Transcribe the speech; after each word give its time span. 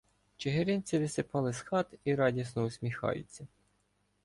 Чигиринці 0.37 0.97
висипали 1.03 1.51
з 1.59 1.61
хат 1.69 1.93
і 2.03 2.15
радісно 2.15 2.63
усміхаються. 2.65 3.47